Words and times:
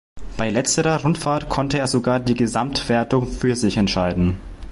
Bei 0.35 0.49
letzterer 0.49 1.03
Rundfahrt 1.03 1.47
konnte 1.47 1.77
er 1.77 1.85
sogar 1.85 2.19
die 2.19 2.33
Gesamtwertung 2.33 3.27
für 3.27 3.55
sich 3.55 3.77
entscheiden. 3.77 4.37